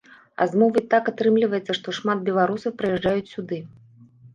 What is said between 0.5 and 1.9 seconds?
з мовай так атрымліваецца,